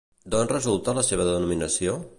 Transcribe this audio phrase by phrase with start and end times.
[0.35, 1.99] D'on resulta la seva denominació?